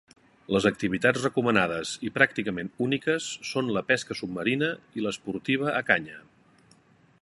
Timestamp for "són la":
3.53-3.87